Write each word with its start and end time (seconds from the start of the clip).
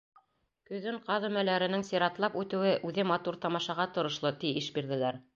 Көҙөн 0.67 0.95
ҡаҙ 1.09 1.25
өмәләренең 1.27 1.83
сиратлап 1.89 2.37
үтеүе 2.43 2.71
үҙе 2.91 3.05
матур 3.09 3.37
тамашаға 3.43 3.85
торошло, 3.99 4.33
ти 4.45 4.55
ишбирҙеләр. 4.63 5.21